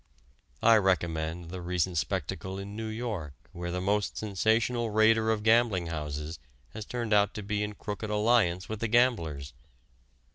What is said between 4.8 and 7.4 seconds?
raider of gambling houses has turned out